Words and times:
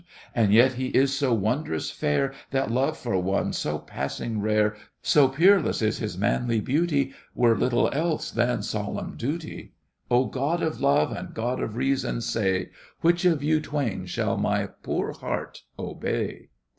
And 0.33 0.51
yet 0.51 0.73
he 0.73 0.87
is 0.87 1.13
so 1.15 1.31
wondrous 1.31 1.91
fair 1.91 2.33
That 2.49 2.71
love 2.71 2.97
for 2.97 3.19
one 3.21 3.53
so 3.53 3.77
passing 3.77 4.41
rare, 4.41 4.75
So 5.03 5.27
peerless 5.27 5.79
in 5.83 5.91
his 5.91 6.17
manly 6.17 6.59
beauty, 6.59 7.13
Were 7.35 7.55
little 7.55 7.87
else 7.93 8.31
than 8.31 8.63
solemn 8.63 9.15
duty! 9.15 9.73
Oh, 10.09 10.25
god 10.25 10.63
of 10.63 10.81
love, 10.81 11.11
and 11.11 11.35
god 11.35 11.61
of 11.61 11.75
reason, 11.75 12.21
say, 12.21 12.71
Which 13.01 13.25
of 13.25 13.43
you 13.43 13.59
twain 13.61 14.07
shall 14.07 14.37
my 14.37 14.65
poor 14.65 15.11
heart 15.13 15.61
obey! 15.77 16.49